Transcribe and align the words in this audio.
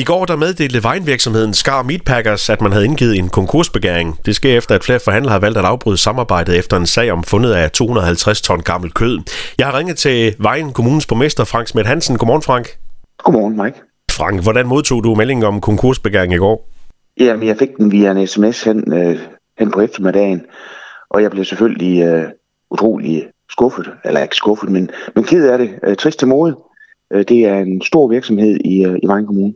I 0.00 0.04
går 0.04 0.24
der 0.24 0.36
meddelte 0.36 0.82
vejnvirksomheden 0.82 1.54
Skar 1.54 1.82
Meatpackers, 1.82 2.50
at 2.50 2.60
man 2.60 2.72
havde 2.72 2.84
indgivet 2.84 3.18
en 3.18 3.28
konkursbegæring. 3.28 4.18
Det 4.26 4.36
sker 4.36 4.56
efter, 4.56 4.74
at 4.74 4.84
flere 4.84 5.00
forhandlere 5.04 5.32
har 5.32 5.38
valgt 5.38 5.58
at 5.58 5.64
afbryde 5.64 5.96
samarbejdet 5.96 6.58
efter 6.58 6.76
en 6.76 6.86
sag 6.86 7.12
om 7.12 7.22
fundet 7.22 7.52
af 7.52 7.70
250 7.70 8.42
ton 8.42 8.60
gammelt 8.60 8.94
kød. 8.94 9.18
Jeg 9.58 9.66
har 9.66 9.78
ringet 9.78 9.96
til 9.96 10.36
Vejen 10.38 10.72
Kommunens 10.72 11.06
borgmester 11.06 11.44
Frank 11.44 11.68
Smidt 11.68 11.86
Hansen. 11.86 12.18
Godmorgen, 12.18 12.42
Frank. 12.42 12.78
Godmorgen, 13.18 13.56
Mike. 13.62 13.76
Frank, 14.10 14.42
hvordan 14.42 14.66
modtog 14.66 15.04
du 15.04 15.14
meldingen 15.14 15.44
om 15.44 15.60
konkursbegæring 15.60 16.32
i 16.32 16.36
går? 16.36 16.68
Jamen, 17.20 17.46
jeg 17.46 17.56
fik 17.58 17.76
den 17.76 17.92
via 17.92 18.10
en 18.10 18.26
sms 18.26 18.62
hen, 18.62 18.92
øh, 18.92 19.18
hen 19.58 19.70
på 19.70 19.80
eftermiddagen, 19.80 20.42
og 21.10 21.22
jeg 21.22 21.30
blev 21.30 21.44
selvfølgelig 21.44 22.02
øh, 22.02 22.24
utrolig 22.70 23.26
skuffet, 23.50 23.86
eller 24.04 24.22
ikke 24.22 24.36
skuffet, 24.36 24.70
men, 24.70 24.90
men 25.14 25.24
ked 25.24 25.48
af 25.48 25.58
det. 25.58 25.70
Øh, 25.86 25.96
trist 25.96 26.18
til 26.18 26.28
mode. 26.28 26.56
Øh, 27.12 27.24
det 27.28 27.46
er 27.46 27.58
en 27.58 27.82
stor 27.82 28.08
virksomhed 28.08 28.58
i, 28.64 28.84
øh, 28.84 28.98
i 29.02 29.06
Vejen 29.06 29.26
Kommune. 29.26 29.54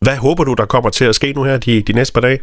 Hvad 0.00 0.16
håber 0.16 0.44
du, 0.44 0.54
der 0.54 0.66
kommer 0.66 0.90
til 0.90 1.04
at 1.04 1.14
ske 1.14 1.32
nu 1.32 1.42
her 1.42 1.58
de, 1.58 1.82
de 1.82 1.92
næste 1.92 2.12
par 2.14 2.20
dage? 2.20 2.38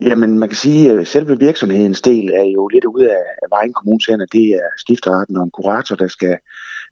Jamen, 0.00 0.38
man 0.38 0.48
kan 0.48 0.56
sige, 0.56 0.92
at 0.92 1.06
selve 1.06 1.38
virksomhedens 1.38 2.02
del 2.02 2.30
er 2.32 2.44
jo 2.44 2.68
lidt 2.68 2.84
ude 2.84 3.10
af, 3.10 3.24
af 3.42 3.48
Vejen 3.50 3.72
Kommunes 3.72 4.06
hænder. 4.06 4.26
Det 4.26 4.46
er 4.48 4.68
skifteretten 4.76 5.36
og 5.36 5.44
en 5.44 5.50
kurator, 5.50 5.96
der 5.96 6.08
skal, 6.08 6.38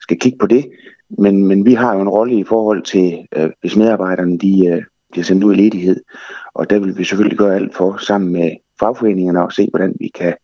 skal 0.01 0.19
kigge 0.19 0.39
på 0.39 0.47
det. 0.47 0.71
Men, 1.19 1.47
men 1.47 1.67
vi 1.67 1.75
har 1.75 1.95
jo 1.95 2.01
en 2.01 2.09
rolle 2.09 2.35
i 2.39 2.45
forhold 2.45 2.83
til, 2.83 3.27
øh, 3.37 3.51
hvis 3.61 3.77
medarbejderne 3.77 4.39
de, 4.39 4.67
øh, 4.67 4.83
bliver 5.13 5.25
sendt 5.25 5.45
ud 5.45 5.55
i 5.55 5.57
ledighed. 5.57 6.01
Og 6.55 6.71
der 6.71 6.79
vil 6.79 6.99
vi 6.99 7.05
selvfølgelig 7.05 7.39
gøre 7.39 7.55
alt 7.55 7.77
for, 7.77 7.97
sammen 7.97 8.33
med 8.33 8.51
fagforeningerne, 8.81 9.43
og 9.43 9.53
se, 9.53 9.69
hvordan 9.71 9.95
vi 10.01 10.11
kan 10.15 10.35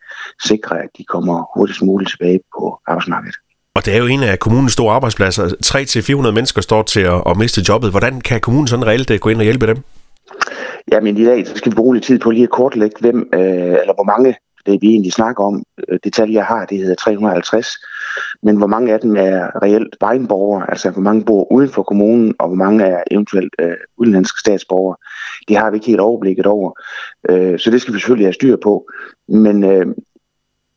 sikre, 0.44 0.82
at 0.82 0.88
de 0.98 1.04
kommer 1.04 1.58
hurtigst 1.58 1.82
muligt 1.82 2.10
tilbage 2.10 2.40
på 2.58 2.80
arbejdsmarkedet. 2.86 3.36
Og 3.78 3.84
det 3.84 3.94
er 3.94 3.98
jo 3.98 4.06
en 4.06 4.22
af 4.22 4.38
kommunens 4.38 4.72
store 4.72 4.94
arbejdspladser. 4.94 5.44
300-400 6.26 6.30
mennesker 6.30 6.60
står 6.62 6.82
til 6.82 7.00
at, 7.00 7.22
at 7.26 7.36
miste 7.36 7.60
jobbet. 7.68 7.90
Hvordan 7.90 8.20
kan 8.20 8.40
kommunen 8.40 8.68
sådan 8.68 8.86
reelt 8.86 9.10
øh, 9.10 9.18
gå 9.20 9.28
ind 9.28 9.38
og 9.38 9.44
hjælpe 9.44 9.66
dem? 9.66 9.76
Ja, 10.92 11.00
men 11.00 11.16
i 11.16 11.24
dag 11.24 11.46
så 11.46 11.56
skal 11.56 11.72
vi 11.72 11.74
bruge 11.74 11.94
lidt 11.94 12.04
tid 12.04 12.18
på 12.18 12.30
lige 12.30 12.42
at 12.42 12.50
kortlægge, 12.50 12.96
hvem, 13.00 13.28
øh, 13.34 13.40
eller 13.80 13.94
hvor 13.94 14.04
mange 14.04 14.36
det 14.66 14.82
vi 14.82 14.86
egentlig 14.86 15.12
snakker 15.12 15.44
om. 15.44 15.62
Øh, 15.88 15.98
det 16.04 16.12
tal, 16.12 16.30
jeg 16.30 16.44
har, 16.44 16.66
det 16.66 16.78
hedder 16.78 16.94
350. 16.94 17.68
Men 18.42 18.56
hvor 18.56 18.66
mange 18.66 18.92
af 18.92 19.00
dem 19.00 19.16
er 19.16 19.62
reelt 19.62 19.96
vejenborgere, 20.00 20.70
altså 20.70 20.90
hvor 20.90 21.02
mange 21.02 21.24
bor 21.24 21.52
uden 21.52 21.68
for 21.68 21.82
kommunen, 21.82 22.34
og 22.38 22.46
hvor 22.46 22.56
mange 22.56 22.84
er 22.84 23.02
eventuelt 23.10 23.54
øh, 23.60 23.76
udenlandske 23.96 24.40
statsborgere, 24.40 24.96
det 25.48 25.56
har 25.56 25.70
vi 25.70 25.76
ikke 25.76 25.86
helt 25.86 26.00
overblikket 26.00 26.46
over. 26.46 26.72
Øh, 27.28 27.58
så 27.58 27.70
det 27.70 27.80
skal 27.80 27.94
vi 27.94 27.98
selvfølgelig 27.98 28.26
have 28.26 28.40
styr 28.40 28.56
på. 28.56 28.88
Men 29.28 29.64
øh, 29.64 29.86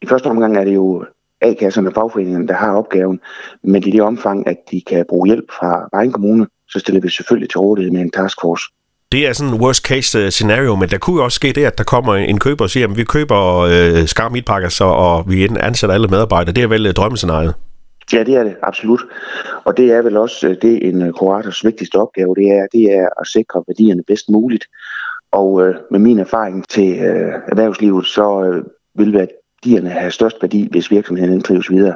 i 0.02 0.06
første 0.06 0.28
omgang 0.28 0.58
er 0.58 0.64
det 0.64 0.76
jo 0.76 1.06
A-kasserne 1.42 1.90
og 1.90 1.94
fagforeningerne, 1.94 2.48
der 2.48 2.54
har 2.54 2.76
opgaven, 2.76 3.20
men 3.64 3.84
i 3.88 3.92
det 3.92 4.02
omfang, 4.02 4.48
at 4.48 4.58
de 4.72 4.82
kan 4.88 5.06
bruge 5.10 5.28
hjælp 5.28 5.52
fra 5.60 5.90
Vejen 5.94 6.12
Kommune, 6.12 6.48
så 6.70 6.80
stiller 6.80 7.02
vi 7.02 7.10
selvfølgelig 7.10 7.50
til 7.50 7.60
rådighed 7.60 7.92
med 7.92 8.02
en 8.02 8.12
taskforce. 8.12 8.66
Det 9.12 9.28
er 9.28 9.34
sådan 9.34 9.54
en 9.54 9.62
worst 9.62 9.86
case 9.86 10.20
øh, 10.20 10.30
scenario, 10.30 10.76
men 10.76 10.90
der 10.90 10.98
kunne 10.98 11.16
jo 11.16 11.24
også 11.24 11.36
ske 11.36 11.54
det, 11.54 11.66
at 11.66 11.78
der 11.78 11.84
kommer 11.84 12.16
en 12.16 12.40
køber 12.40 12.64
og 12.64 12.70
siger, 12.70 12.88
at 12.88 12.98
vi 12.98 13.04
køber 13.04 13.58
øh, 13.60 14.08
Skar 14.08 14.30
Meatpackers, 14.30 14.82
og 14.82 15.24
vi 15.30 15.48
ansætter 15.60 15.94
alle 15.94 16.08
medarbejdere. 16.08 16.54
Det 16.54 16.64
er 16.64 16.68
vel 16.68 16.86
øh, 16.86 16.94
drømmescenariet? 16.94 17.54
Ja, 18.14 18.24
det 18.24 18.36
er 18.36 18.44
det, 18.44 18.56
absolut. 18.64 19.02
Og 19.66 19.78
det 19.78 19.92
er 19.92 20.02
vel 20.02 20.18
også 20.18 20.48
øh, 20.48 20.56
det, 20.62 20.88
en 20.88 21.14
kurators 21.14 21.66
vigtigste 21.66 21.96
opgave, 21.96 22.36
det 22.36 22.48
er, 22.52 22.68
det 22.72 22.84
er 22.84 23.08
at 23.22 23.28
sikre 23.28 23.64
værdierne 23.68 24.04
bedst 24.08 24.30
muligt. 24.30 24.66
Og 25.32 25.62
øh, 25.62 25.76
med 25.92 26.00
min 26.00 26.20
erfaring 26.20 26.70
til 26.70 26.92
øh, 26.94 27.34
erhvervslivet, 27.48 28.06
så 28.06 28.44
øh, 28.44 28.64
vil 28.96 29.28
værdierne 29.66 29.90
have 29.90 30.12
størst 30.12 30.36
værdi, 30.42 30.68
hvis 30.72 30.92
virksomheden 30.92 31.42
drives 31.42 31.70
videre. 31.70 31.96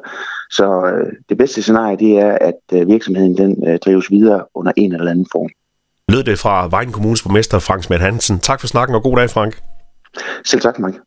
Så 0.51 0.85
øh, 0.85 1.13
det 1.29 1.37
bedste 1.37 1.61
scenarie, 1.61 1.97
det 1.97 2.19
er, 2.19 2.37
at 2.41 2.79
øh, 2.79 2.87
virksomheden 2.87 3.37
den, 3.37 3.67
øh, 3.67 3.79
drives 3.79 4.11
videre 4.11 4.43
under 4.55 4.71
en 4.77 4.93
eller 4.93 5.11
anden 5.11 5.27
form. 5.31 5.49
Lød 6.09 6.23
det 6.23 6.39
fra 6.39 6.67
Vejen 6.67 6.91
Kommunes 6.91 7.23
borgmester 7.23 7.59
Frank 7.59 7.83
Smidt 7.83 8.01
Hansen. 8.01 8.39
Tak 8.39 8.59
for 8.59 8.67
snakken, 8.67 8.95
og 8.95 9.03
god 9.03 9.17
dag, 9.17 9.29
Frank. 9.29 9.61
Selv 10.45 10.61
tak, 10.61 10.79
Mike. 10.79 10.99